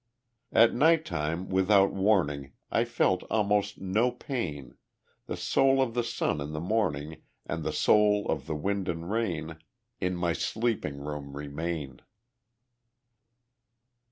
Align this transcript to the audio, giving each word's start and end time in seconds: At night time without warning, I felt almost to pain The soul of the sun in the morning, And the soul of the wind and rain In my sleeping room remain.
At 0.51 0.73
night 0.73 1.05
time 1.05 1.47
without 1.47 1.93
warning, 1.93 2.53
I 2.71 2.85
felt 2.85 3.21
almost 3.29 3.75
to 3.75 4.11
pain 4.17 4.73
The 5.27 5.37
soul 5.37 5.79
of 5.79 5.93
the 5.93 6.03
sun 6.03 6.41
in 6.41 6.53
the 6.53 6.59
morning, 6.59 7.21
And 7.45 7.63
the 7.63 7.71
soul 7.71 8.25
of 8.27 8.47
the 8.47 8.55
wind 8.55 8.89
and 8.89 9.11
rain 9.11 9.57
In 9.99 10.15
my 10.15 10.33
sleeping 10.33 10.97
room 10.97 11.37
remain. 11.37 12.01